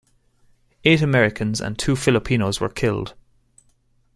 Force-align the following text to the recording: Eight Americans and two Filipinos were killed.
Eight 0.83 1.03
Americans 1.03 1.61
and 1.61 1.77
two 1.77 1.95
Filipinos 1.95 2.59
were 2.59 2.69
killed. 2.69 3.13